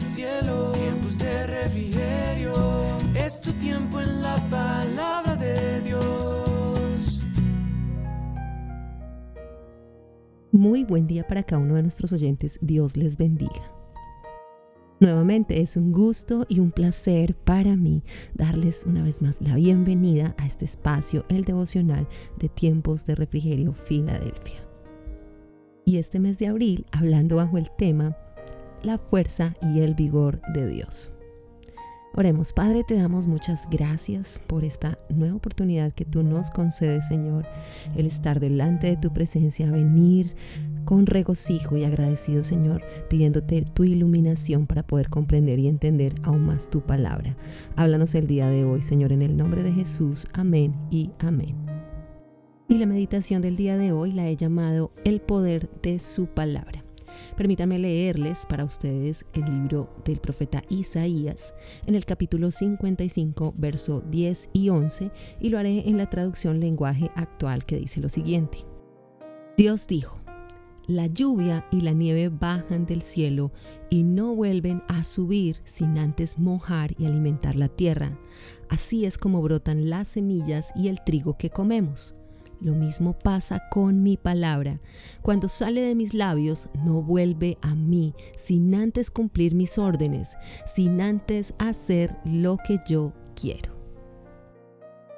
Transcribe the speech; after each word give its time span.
cielo, 0.00 0.72
tiempos 0.72 1.18
de 1.18 1.46
refrigerio. 1.46 2.54
Es 3.14 3.40
tu 3.40 3.52
tiempo 3.52 4.00
en 4.00 4.22
la 4.22 4.36
palabra 4.48 5.36
de 5.36 5.80
Dios. 5.82 7.20
Muy 10.52 10.84
buen 10.84 11.06
día 11.06 11.26
para 11.26 11.42
cada 11.42 11.62
uno 11.62 11.74
de 11.74 11.82
nuestros 11.82 12.12
oyentes. 12.12 12.58
Dios 12.60 12.96
les 12.96 13.16
bendiga. 13.16 13.74
Nuevamente 15.00 15.60
es 15.60 15.76
un 15.76 15.92
gusto 15.92 16.46
y 16.48 16.60
un 16.60 16.70
placer 16.70 17.34
para 17.34 17.76
mí 17.76 18.02
darles 18.32 18.84
una 18.86 19.02
vez 19.02 19.20
más 19.20 19.40
la 19.40 19.56
bienvenida 19.56 20.34
a 20.38 20.46
este 20.46 20.64
espacio, 20.64 21.26
el 21.28 21.44
devocional 21.44 22.08
de 22.38 22.48
tiempos 22.48 23.04
de 23.04 23.16
refrigerio 23.16 23.72
Filadelfia. 23.72 24.64
Y 25.84 25.98
este 25.98 26.20
mes 26.20 26.38
de 26.38 26.46
abril, 26.46 26.86
hablando 26.92 27.36
bajo 27.36 27.58
el 27.58 27.70
tema 27.76 28.16
La 28.84 28.98
fuerza 28.98 29.54
y 29.62 29.80
el 29.80 29.94
vigor 29.94 30.42
de 30.52 30.68
Dios. 30.68 31.10
Oremos, 32.16 32.52
Padre, 32.52 32.84
te 32.84 32.94
damos 32.96 33.26
muchas 33.26 33.68
gracias 33.70 34.38
por 34.46 34.62
esta 34.62 34.98
nueva 35.08 35.36
oportunidad 35.36 35.90
que 35.90 36.04
tú 36.04 36.22
nos 36.22 36.50
concedes, 36.50 37.08
Señor, 37.08 37.46
el 37.96 38.06
estar 38.06 38.40
delante 38.40 38.86
de 38.86 38.96
tu 38.96 39.12
presencia, 39.12 39.70
venir 39.70 40.36
con 40.84 41.06
regocijo 41.06 41.78
y 41.78 41.84
agradecido, 41.84 42.42
Señor, 42.42 42.82
pidiéndote 43.08 43.62
tu 43.62 43.84
iluminación 43.84 44.66
para 44.66 44.86
poder 44.86 45.08
comprender 45.08 45.58
y 45.58 45.66
entender 45.66 46.14
aún 46.22 46.42
más 46.44 46.68
tu 46.68 46.82
palabra. 46.82 47.36
Háblanos 47.76 48.14
el 48.14 48.26
día 48.26 48.48
de 48.48 48.64
hoy, 48.64 48.82
Señor, 48.82 49.12
en 49.12 49.22
el 49.22 49.36
nombre 49.36 49.62
de 49.62 49.72
Jesús. 49.72 50.28
Amén 50.34 50.74
y 50.90 51.10
amén. 51.18 51.56
Y 52.68 52.76
la 52.76 52.86
meditación 52.86 53.40
del 53.40 53.56
día 53.56 53.78
de 53.78 53.92
hoy 53.92 54.12
la 54.12 54.28
he 54.28 54.36
llamado 54.36 54.92
El 55.04 55.22
poder 55.22 55.70
de 55.82 55.98
su 55.98 56.26
palabra. 56.26 56.84
Permítanme 57.36 57.80
leerles 57.80 58.46
para 58.46 58.64
ustedes 58.64 59.26
el 59.32 59.44
libro 59.44 59.90
del 60.04 60.20
profeta 60.20 60.62
Isaías 60.68 61.52
en 61.84 61.96
el 61.96 62.04
capítulo 62.04 62.52
55, 62.52 63.54
verso 63.56 64.04
10 64.08 64.50
y 64.52 64.68
11, 64.68 65.10
y 65.40 65.48
lo 65.48 65.58
haré 65.58 65.88
en 65.88 65.98
la 65.98 66.08
traducción 66.08 66.60
lenguaje 66.60 67.10
actual 67.16 67.64
que 67.64 67.76
dice 67.76 68.00
lo 68.00 68.08
siguiente. 68.08 68.58
Dios 69.56 69.88
dijo, 69.88 70.18
la 70.86 71.06
lluvia 71.06 71.66
y 71.72 71.80
la 71.80 71.92
nieve 71.92 72.28
bajan 72.28 72.86
del 72.86 73.02
cielo 73.02 73.50
y 73.90 74.02
no 74.02 74.34
vuelven 74.34 74.82
a 74.86 75.02
subir 75.02 75.56
sin 75.64 75.98
antes 75.98 76.38
mojar 76.38 76.92
y 76.98 77.06
alimentar 77.06 77.56
la 77.56 77.68
tierra. 77.68 78.18
Así 78.68 79.06
es 79.06 79.16
como 79.16 79.42
brotan 79.42 79.88
las 79.88 80.08
semillas 80.08 80.72
y 80.76 80.88
el 80.88 81.02
trigo 81.02 81.36
que 81.38 81.50
comemos. 81.50 82.14
Lo 82.64 82.72
mismo 82.72 83.12
pasa 83.12 83.62
con 83.70 84.02
mi 84.02 84.16
palabra. 84.16 84.80
Cuando 85.20 85.48
sale 85.48 85.82
de 85.82 85.94
mis 85.94 86.14
labios, 86.14 86.70
no 86.82 87.02
vuelve 87.02 87.58
a 87.60 87.74
mí 87.74 88.14
sin 88.38 88.74
antes 88.74 89.10
cumplir 89.10 89.54
mis 89.54 89.76
órdenes, 89.76 90.38
sin 90.74 91.02
antes 91.02 91.52
hacer 91.58 92.16
lo 92.24 92.56
que 92.56 92.80
yo 92.88 93.12
quiero. 93.38 93.74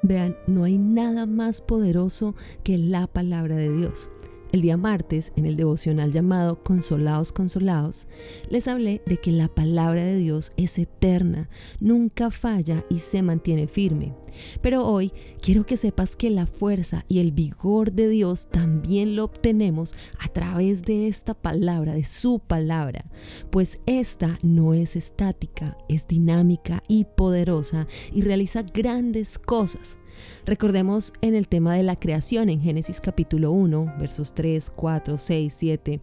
Vean, 0.02 0.36
no 0.48 0.64
hay 0.64 0.77
nada 0.77 1.24
más 1.27 1.61
poderoso 1.61 2.34
que 2.64 2.78
la 2.78 3.06
palabra 3.06 3.55
de 3.55 3.72
Dios. 3.72 4.11
El 4.52 4.62
día 4.62 4.77
martes, 4.77 5.33
en 5.36 5.44
el 5.44 5.56
devocional 5.56 6.12
llamado 6.12 6.62
Consolados, 6.62 7.33
Consolados, 7.33 8.06
les 8.48 8.69
hablé 8.69 9.02
de 9.05 9.16
que 9.16 9.33
la 9.33 9.48
palabra 9.48 10.05
de 10.05 10.16
Dios 10.16 10.52
es 10.56 10.78
eterna, 10.78 11.48
nunca 11.80 12.30
falla 12.30 12.84
y 12.89 13.00
se 13.00 13.22
mantiene 13.22 13.67
firme. 13.67 14.14
Pero 14.62 14.86
hoy 14.86 15.12
quiero 15.41 15.67
que 15.67 15.77
sepas 15.77 16.14
que 16.14 16.30
la 16.30 16.47
fuerza 16.47 17.05
y 17.08 17.19
el 17.19 17.33
vigor 17.33 17.92
de 17.92 18.08
Dios 18.08 18.48
también 18.48 19.17
lo 19.17 19.24
obtenemos 19.24 19.94
a 20.20 20.28
través 20.28 20.83
de 20.83 21.08
esta 21.08 21.34
palabra, 21.34 21.94
de 21.94 22.05
su 22.05 22.39
palabra, 22.39 23.05
pues 23.50 23.80
esta 23.86 24.39
no 24.42 24.74
es 24.74 24.94
estática, 24.94 25.77
es 25.89 26.06
dinámica 26.06 26.83
y 26.86 27.05
poderosa 27.05 27.86
y 28.12 28.22
realiza 28.22 28.62
grandes 28.62 29.39
cosas. 29.39 29.98
Recordemos 30.44 31.12
en 31.20 31.34
el 31.34 31.48
tema 31.48 31.74
de 31.74 31.82
la 31.82 31.96
creación 31.96 32.48
en 32.48 32.60
Génesis 32.60 33.00
capítulo 33.00 33.50
1, 33.52 33.94
versos 33.98 34.34
3, 34.34 34.70
4, 34.74 35.16
6, 35.16 35.54
7. 35.54 36.00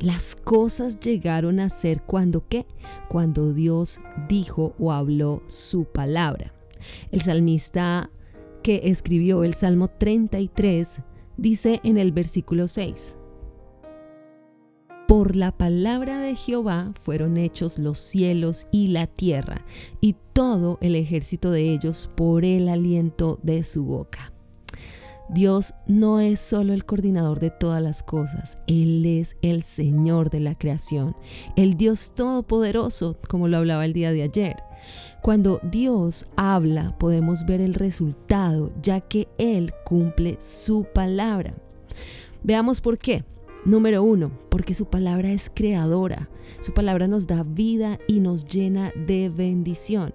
Las 0.00 0.36
cosas 0.36 0.98
llegaron 1.00 1.60
a 1.60 1.70
ser 1.70 2.02
cuando 2.02 2.46
qué? 2.48 2.66
Cuando 3.08 3.52
Dios 3.52 4.00
dijo 4.28 4.74
o 4.78 4.92
habló 4.92 5.42
su 5.46 5.84
palabra. 5.84 6.54
El 7.10 7.20
salmista 7.22 8.10
que 8.62 8.80
escribió 8.84 9.44
el 9.44 9.54
Salmo 9.54 9.88
33 9.88 11.02
dice 11.36 11.80
en 11.84 11.98
el 11.98 12.12
versículo 12.12 12.68
6. 12.68 13.18
Por 15.08 15.36
la 15.36 15.52
palabra 15.52 16.20
de 16.20 16.36
Jehová 16.36 16.92
fueron 16.98 17.36
hechos 17.36 17.78
los 17.78 17.98
cielos 17.98 18.66
y 18.70 18.88
la 18.88 19.06
tierra, 19.06 19.64
y 20.00 20.16
todo 20.32 20.78
el 20.80 20.96
ejército 20.96 21.50
de 21.50 21.72
ellos 21.72 22.08
por 22.14 22.44
el 22.44 22.68
aliento 22.68 23.38
de 23.42 23.64
su 23.64 23.84
boca. 23.84 24.32
Dios 25.28 25.74
no 25.86 26.20
es 26.20 26.40
solo 26.40 26.72
el 26.72 26.84
coordinador 26.84 27.40
de 27.40 27.50
todas 27.50 27.82
las 27.82 28.02
cosas, 28.02 28.58
Él 28.66 29.04
es 29.06 29.36
el 29.42 29.62
Señor 29.62 30.30
de 30.30 30.40
la 30.40 30.54
creación, 30.54 31.16
el 31.56 31.74
Dios 31.74 32.12
todopoderoso, 32.14 33.16
como 33.28 33.48
lo 33.48 33.56
hablaba 33.58 33.84
el 33.84 33.92
día 33.92 34.12
de 34.12 34.22
ayer. 34.22 34.56
Cuando 35.22 35.60
Dios 35.62 36.26
habla 36.36 36.96
podemos 36.98 37.46
ver 37.46 37.60
el 37.60 37.74
resultado, 37.74 38.72
ya 38.82 39.00
que 39.00 39.28
Él 39.38 39.72
cumple 39.84 40.36
su 40.40 40.84
palabra. 40.92 41.54
Veamos 42.42 42.80
por 42.80 42.98
qué. 42.98 43.24
Número 43.64 44.02
uno, 44.02 44.32
porque 44.48 44.74
su 44.74 44.86
palabra 44.86 45.30
es 45.30 45.48
creadora. 45.48 46.28
Su 46.60 46.72
palabra 46.72 47.06
nos 47.06 47.26
da 47.28 47.44
vida 47.44 47.98
y 48.08 48.18
nos 48.18 48.44
llena 48.44 48.92
de 49.06 49.28
bendición. 49.28 50.14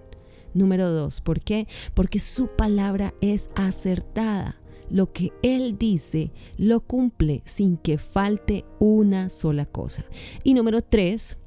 Número 0.53 0.91
dos, 0.91 1.21
¿por 1.21 1.39
qué? 1.39 1.67
Porque 1.93 2.19
su 2.19 2.47
palabra 2.47 3.13
es 3.21 3.49
acertada. 3.55 4.57
Lo 4.89 5.11
que 5.11 5.31
Él 5.43 5.77
dice 5.77 6.31
lo 6.57 6.81
cumple 6.81 7.41
sin 7.45 7.77
que 7.77 7.97
falte 7.97 8.65
una 8.79 9.29
sola 9.29 9.65
cosa. 9.65 10.05
Y 10.43 10.53
número 10.53 10.81
tres, 10.81 11.37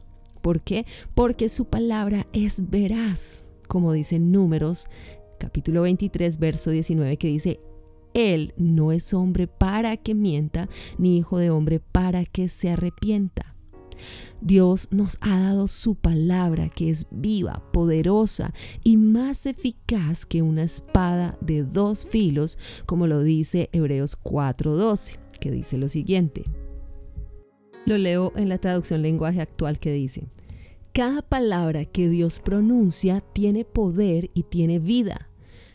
¿por 0.41 0.61
qué? 0.61 0.87
Porque 1.15 1.49
su 1.49 1.67
palabra 1.67 2.27
es 2.33 2.71
veraz, 2.71 3.45
como 3.69 3.93
dice 3.93 4.19
Números 4.19 4.89
capítulo 5.41 5.83
23, 5.83 6.39
verso 6.39 6.71
19, 6.71 7.17
que 7.17 7.29
dice, 7.29 7.61
él 8.15 8.55
no 8.57 8.93
es 8.93 9.15
hombre 9.15 9.47
para 9.47 9.97
que 9.97 10.15
mienta, 10.15 10.69
ni 10.99 11.19
hijo 11.19 11.39
de 11.39 11.51
hombre 11.51 11.81
para 11.81 12.25
que 12.25 12.49
se 12.49 12.71
arrepienta. 12.71 13.55
Dios 14.41 14.89
nos 14.91 15.19
ha 15.21 15.39
dado 15.39 15.69
su 15.69 15.95
palabra 15.95 16.71
que 16.71 16.91
es 16.91 17.07
viva, 17.11 17.63
poderosa 17.73 18.55
y 18.83 18.97
más 18.97 19.45
eficaz 19.45 20.25
que 20.25 20.41
una 20.41 20.63
espada 20.63 21.37
de 21.43 21.65
dos 21.65 22.07
filos, 22.07 22.59
como 22.87 23.07
lo 23.07 23.23
dice 23.23 23.69
Hebreos 23.73 24.17
4:12, 24.17 25.19
que 25.41 25.51
dice 25.51 25.77
lo 25.77 25.89
siguiente. 25.89 26.45
Lo 27.85 27.99
leo 27.99 28.33
en 28.37 28.49
la 28.49 28.59
traducción 28.59 29.03
lenguaje 29.03 29.41
actual 29.41 29.79
que 29.79 29.93
dice, 29.93 30.29
cada 30.93 31.23
palabra 31.23 31.85
que 31.85 32.09
Dios 32.09 32.39
pronuncia 32.39 33.21
tiene 33.33 33.65
poder 33.65 34.31
y 34.35 34.45
tiene 34.45 34.79
vida 34.79 35.30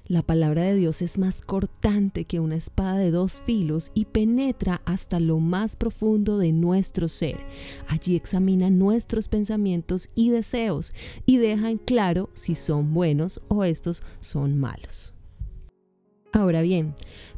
la 0.08 0.22
palabra 0.22 0.64
de 0.64 0.76
Dios 0.76 1.02
es 1.02 1.18
más 1.18 1.42
cortante 1.42 2.26
que 2.26 2.40
una 2.40 2.56
espada 2.56 2.98
de 2.98 3.10
dos 3.10 3.42
filos 3.42 3.92
y 3.96 4.06
penetra 4.06 4.82
hasta 4.86 5.20
lo 5.20 5.40
más 5.40 5.76
profundo 5.76 6.38
de 6.38 6.52
nuestro 6.52 7.08
ser. 7.08 7.38
Allí 7.88 8.16
examina 8.16 8.70
nuestros 8.70 9.28
pensamientos 9.28 10.10
y 10.14 10.30
deseos 10.30 10.94
y 11.26 11.38
deja 11.38 11.72
en 11.72 11.80
claro 11.80 12.30
si 12.34 12.56
son 12.56 12.94
buenos 12.94 13.42
o 13.48 13.64
estos 13.64 14.04
son 14.20 14.60
malos. 14.60 15.16
Ahora 16.32 16.62
bien, 16.62 16.94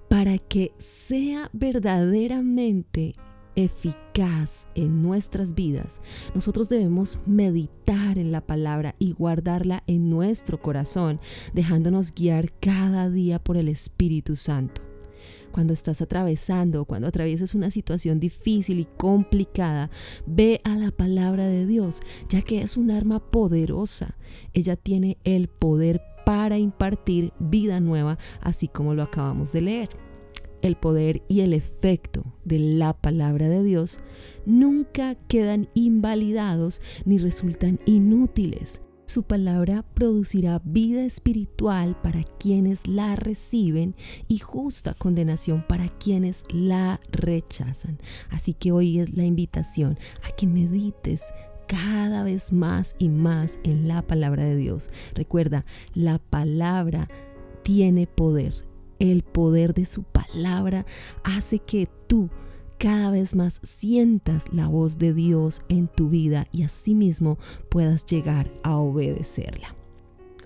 para 0.10 0.38
que 0.38 0.74
sea 0.78 1.50
verdaderamente 1.54 3.14
eficaz 3.58 4.68
en 4.76 5.02
nuestras 5.02 5.56
vidas, 5.56 6.00
nosotros 6.34 6.70
debemos 6.70 7.20
meditar 7.26 8.18
en 8.18 8.32
la 8.32 8.42
palabra 8.42 8.96
y 9.00 9.12
guardarla 9.12 9.84
en 9.88 10.10
nuestro 10.10 10.62
corazón, 10.62 11.20
dejándonos 11.54 12.14
guiar 12.14 12.54
cada 12.60 13.10
día 13.10 13.40
por 13.40 13.58
el 13.58 13.68
Espíritu 13.68 14.36
Santo. 14.36 14.84
Cuando 15.52 15.74
estás 15.74 16.02
atravesando, 16.02 16.86
cuando 16.86 17.08
atraviesas 17.08 17.56
una 17.56 17.72
situación 17.72 18.20
difícil 18.20 18.80
y 18.80 18.86
complicada, 18.86 19.90
ve 20.28 20.62
a 20.64 20.76
la 20.76 20.92
palabra 20.92 21.48
de 21.48 21.66
Dios, 21.66 22.02
ya 22.30 22.44
que 22.44 22.62
es 22.62 22.78
un 22.78 22.92
arma 22.92 23.20
poderosa. 23.32 24.18
Ella 24.54 24.76
tiene 24.76 25.18
el 25.24 25.48
poder 25.48 26.02
para 26.28 26.60
impartir 26.60 27.34
vida 27.40 27.80
nueva, 27.80 28.20
así 28.40 28.68
como 28.68 28.94
lo 28.94 29.02
acabamos 29.02 29.52
de 29.52 29.62
leer 29.62 30.07
el 30.62 30.76
poder 30.76 31.24
y 31.28 31.42
el 31.42 31.54
efecto 31.54 32.34
de 32.44 32.60
la 32.60 32.94
palabra 32.94 33.50
de 33.50 33.64
Dios 33.64 34.00
nunca 34.46 35.16
quedan 35.28 35.70
invalidados 35.74 36.82
ni 37.06 37.18
resultan 37.18 37.80
inútiles. 37.86 38.82
Su 39.06 39.24
palabra 39.24 39.86
producirá 39.94 40.62
vida 40.66 41.06
espiritual 41.06 41.98
para 42.02 42.24
quienes 42.24 42.88
la 42.88 43.16
reciben 43.16 43.96
y 44.28 44.40
justa 44.40 44.94
condenación 44.94 45.66
para 45.66 45.88
quienes 45.88 46.44
la 46.52 47.00
rechazan. 47.10 48.00
Así 48.30 48.54
que 48.54 48.74
hoy 48.74 49.00
es 49.00 49.16
la 49.16 49.24
invitación 49.24 49.98
a 50.24 50.36
que 50.36 50.46
medites 50.46 51.24
cada 51.68 52.24
vez 52.24 52.52
más 52.52 52.98
y 53.00 53.08
más 53.08 53.60
en 53.64 53.88
la 53.88 54.02
palabra 54.02 54.44
de 54.44 54.58
Dios. 54.58 54.92
Recuerda, 55.16 55.66
la 55.94 56.20
palabra 56.20 57.08
tiene 57.64 58.08
poder. 58.08 58.67
El 59.00 59.24
poder 59.24 59.74
de 59.74 59.86
su 59.86 60.04
palabra 60.04 60.86
hace 61.24 61.60
que 61.60 61.88
tú 62.08 62.30
cada 62.78 63.10
vez 63.12 63.36
más 63.36 63.60
sientas 63.64 64.54
la 64.54 64.68
voz 64.68 64.98
de 64.98 65.14
Dios 65.14 65.64
en 65.68 65.88
tu 65.88 66.10
vida 66.10 66.48
y 66.52 66.64
asimismo 66.64 67.38
puedas 67.70 68.06
llegar 68.06 68.52
a 68.64 68.78
obedecerla. 68.78 69.76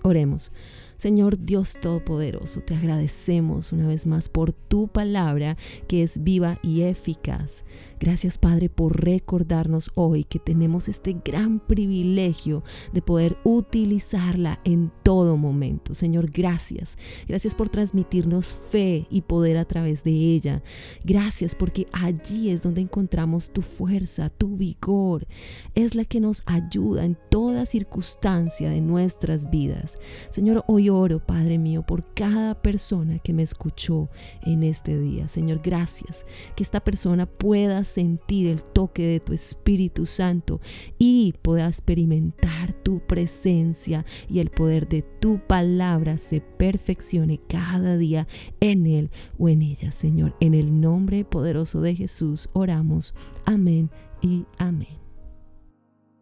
Oremos. 0.02 0.52
Señor 0.96 1.44
Dios 1.44 1.78
Todopoderoso, 1.80 2.60
te 2.60 2.74
agradecemos 2.74 3.72
una 3.72 3.86
vez 3.86 4.06
más 4.06 4.28
por 4.28 4.52
tu 4.52 4.88
palabra 4.88 5.56
que 5.88 6.02
es 6.02 6.22
viva 6.22 6.58
y 6.62 6.82
eficaz. 6.82 7.64
Gracias 7.98 8.36
Padre 8.36 8.68
por 8.68 9.04
recordarnos 9.04 9.90
hoy 9.94 10.24
que 10.24 10.40
tenemos 10.40 10.88
este 10.88 11.16
gran 11.24 11.60
privilegio 11.60 12.64
de 12.92 13.00
poder 13.00 13.36
utilizarla 13.44 14.60
en 14.64 14.90
todo 15.04 15.36
momento. 15.36 15.94
Señor, 15.94 16.30
gracias. 16.30 16.98
Gracias 17.28 17.54
por 17.54 17.68
transmitirnos 17.68 18.46
fe 18.48 19.06
y 19.08 19.22
poder 19.22 19.56
a 19.56 19.64
través 19.64 20.02
de 20.02 20.10
ella. 20.10 20.62
Gracias 21.04 21.54
porque 21.54 21.86
allí 21.92 22.50
es 22.50 22.62
donde 22.62 22.80
encontramos 22.80 23.50
tu 23.50 23.62
fuerza, 23.62 24.30
tu 24.30 24.56
vigor. 24.56 25.26
Es 25.74 25.94
la 25.94 26.04
que 26.04 26.20
nos 26.20 26.42
ayuda 26.46 27.04
en 27.04 27.16
toda 27.30 27.66
circunstancia 27.66 28.70
de 28.70 28.80
nuestras 28.80 29.50
vidas. 29.50 29.98
Señor, 30.30 30.64
hoy 30.66 30.88
oro, 30.92 31.18
Padre 31.18 31.58
mío, 31.58 31.82
por 31.82 32.14
cada 32.14 32.60
persona 32.60 33.18
que 33.18 33.32
me 33.32 33.42
escuchó 33.42 34.08
en 34.42 34.62
este 34.62 34.98
día. 34.98 35.28
Señor, 35.28 35.60
gracias. 35.62 36.26
Que 36.56 36.62
esta 36.62 36.80
persona 36.80 37.26
pueda 37.26 37.84
sentir 37.84 38.46
el 38.48 38.62
toque 38.62 39.06
de 39.06 39.20
tu 39.20 39.32
Espíritu 39.32 40.06
Santo 40.06 40.60
y 40.98 41.34
pueda 41.42 41.68
experimentar 41.68 42.74
tu 42.74 43.00
presencia 43.00 44.04
y 44.28 44.38
el 44.38 44.50
poder 44.50 44.88
de 44.88 45.02
tu 45.02 45.40
palabra 45.46 46.16
se 46.16 46.40
perfeccione 46.40 47.40
cada 47.48 47.96
día 47.96 48.26
en 48.60 48.86
él 48.86 49.10
o 49.38 49.48
en 49.48 49.62
ella, 49.62 49.90
Señor. 49.90 50.36
En 50.40 50.54
el 50.54 50.80
nombre 50.80 51.24
poderoso 51.24 51.80
de 51.80 51.94
Jesús 51.94 52.48
oramos. 52.52 53.14
Amén 53.44 53.90
y 54.20 54.46
amén. 54.58 55.01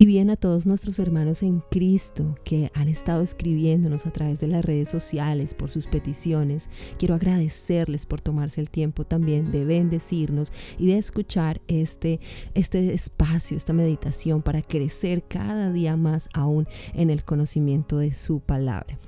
Y 0.03 0.07
bien 0.07 0.31
a 0.31 0.37
todos 0.37 0.65
nuestros 0.65 0.99
hermanos 0.99 1.43
en 1.43 1.61
Cristo 1.71 2.35
que 2.43 2.73
han 2.73 2.89
estado 2.89 3.23
escribiéndonos 3.23 4.07
a 4.07 4.11
través 4.11 4.39
de 4.39 4.47
las 4.47 4.65
redes 4.65 4.89
sociales 4.89 5.53
por 5.53 5.71
sus 5.71 5.87
peticiones, 5.87 6.71
quiero 6.99 7.15
agradecerles 7.15 8.07
por 8.07 8.19
tomarse 8.19 8.63
el 8.63 8.71
tiempo 8.71 9.05
también 9.05 9.53
de 9.53 9.67
bendecirnos 9.67 10.55
y 10.79 10.87
de 10.87 10.97
escuchar 10.97 11.61
este, 11.69 12.19
este 12.55 12.95
espacio, 12.95 13.59
esta 13.59 13.75
meditación 13.75 14.41
para 14.41 14.63
crecer 14.63 15.23
cada 15.23 15.71
día 15.71 15.99
más 15.99 16.31
aún 16.33 16.67
en 16.95 17.11
el 17.11 17.23
conocimiento 17.23 17.99
de 17.99 18.15
su 18.15 18.41
palabra 18.41 18.99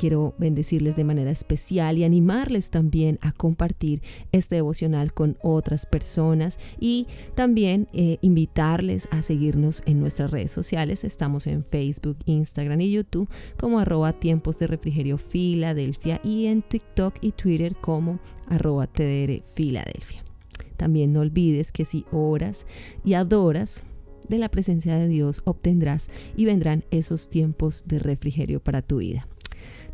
quiero 0.00 0.32
bendecirles 0.38 0.96
de 0.96 1.04
manera 1.04 1.30
especial 1.30 1.98
y 1.98 2.04
animarles 2.04 2.70
también 2.70 3.18
a 3.20 3.32
compartir 3.32 4.00
este 4.32 4.54
devocional 4.54 5.12
con 5.12 5.36
otras 5.42 5.84
personas 5.84 6.58
y 6.78 7.06
también 7.34 7.86
eh, 7.92 8.16
invitarles 8.22 9.08
a 9.10 9.20
seguirnos 9.20 9.82
en 9.84 10.00
nuestras 10.00 10.30
redes 10.30 10.52
sociales. 10.52 11.04
Estamos 11.04 11.46
en 11.46 11.64
Facebook, 11.64 12.16
Instagram 12.24 12.80
y 12.80 12.92
YouTube 12.92 13.28
como 13.58 13.78
arroba 13.78 14.14
tiempos 14.14 14.58
de 14.58 14.68
refrigerio 14.68 15.18
Filadelfia 15.18 16.18
y 16.24 16.46
en 16.46 16.62
TikTok 16.62 17.16
y 17.20 17.32
Twitter 17.32 17.76
como 17.76 18.20
arroba 18.46 18.86
TDR 18.86 19.42
Filadelfia. 19.42 20.24
También 20.78 21.12
no 21.12 21.20
olvides 21.20 21.72
que 21.72 21.84
si 21.84 22.06
oras 22.10 22.64
y 23.04 23.12
adoras, 23.12 23.84
de 24.30 24.38
la 24.38 24.48
presencia 24.48 24.96
de 24.96 25.08
Dios 25.08 25.42
obtendrás 25.44 26.08
y 26.36 26.44
vendrán 26.44 26.84
esos 26.92 27.28
tiempos 27.28 27.84
de 27.86 27.98
refrigerio 27.98 28.60
para 28.60 28.80
tu 28.80 28.98
vida. 28.98 29.26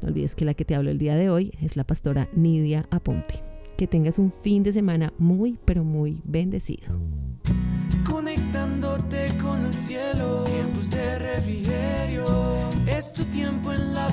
No 0.03 0.09
olvides 0.09 0.35
que 0.35 0.45
la 0.45 0.55
que 0.55 0.65
te 0.65 0.75
hablo 0.75 0.91
el 0.91 0.99
día 0.99 1.17
de 1.17 1.31
hoy 1.31 1.53
es 1.61 1.77
la 1.77 1.85
pastora 1.85 2.29
Nidia 2.35 2.87
Aponte. 2.91 3.43
Que 3.77 3.87
tengas 3.87 4.19
un 4.19 4.33
fin 4.33 4.63
de 4.63 4.73
semana 4.73 5.13
muy, 5.19 5.59
pero 5.65 5.85
muy 5.85 6.23
bendecido. 6.25 6.99
Conectándote 8.09 9.37
con 9.43 9.65
el 9.67 9.75
cielo, 9.75 10.45
tiempos 10.45 10.91
de 10.91 11.19
refrigerio, 11.19 12.27
es 12.87 13.13
tu 13.13 13.25
tiempo 13.25 13.73
en 13.73 13.95
la 13.95 14.09